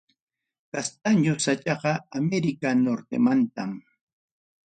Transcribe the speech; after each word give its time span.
Castaño 0.73 1.33
sachaqa 1.45 1.93
América 2.19 2.69
Nortemantam. 2.85 3.71